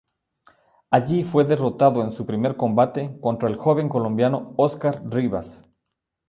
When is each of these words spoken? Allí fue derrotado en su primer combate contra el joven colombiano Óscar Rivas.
Allí 0.89 1.23
fue 1.23 1.43
derrotado 1.43 2.01
en 2.03 2.09
su 2.11 2.25
primer 2.25 2.57
combate 2.57 3.19
contra 3.21 3.47
el 3.49 3.55
joven 3.55 3.87
colombiano 3.87 4.55
Óscar 4.57 5.03
Rivas. 5.05 5.63